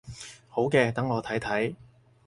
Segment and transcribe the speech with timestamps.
[0.49, 1.75] 好嘅，等我睇睇